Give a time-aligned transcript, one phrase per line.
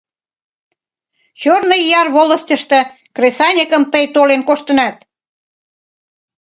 [1.41, 2.79] Чёрный Яр волостьышто
[3.15, 4.95] кресаньыкым тый толен коштынат?